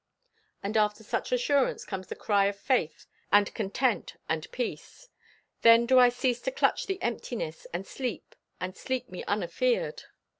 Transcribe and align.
And 0.63 0.77
after 0.77 1.03
such 1.03 1.31
assurance 1.31 1.85
comes 1.85 2.07
the 2.07 2.15
cry 2.15 2.45
of 2.45 2.55
faith 2.57 3.05
and 3.31 3.53
content 3.53 4.15
and 4.27 4.51
peace: 4.51 5.09
Then 5.61 5.85
do 5.85 5.99
I 5.99 6.09
cease 6.09 6.41
to 6.41 6.51
clutch 6.51 6.87
the 6.87 6.99
emptiness, 7.03 7.67
And 7.71 7.85
sleep, 7.85 8.33
and 8.59 8.75
sleep 8.75 9.11
me 9.11 9.23
unafeared! 9.25 10.05